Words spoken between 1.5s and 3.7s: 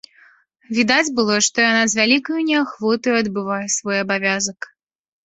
яна з вялікаю неахвотаю адбывае